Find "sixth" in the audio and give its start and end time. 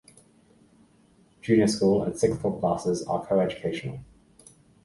2.17-2.41